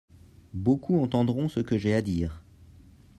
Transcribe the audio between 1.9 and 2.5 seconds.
à dire.